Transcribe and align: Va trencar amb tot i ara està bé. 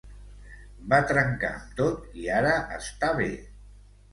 Va 0.93 0.99
trencar 1.11 1.51
amb 1.57 1.77
tot 1.81 2.17
i 2.23 2.27
ara 2.39 2.57
està 2.79 3.15
bé. 3.21 3.33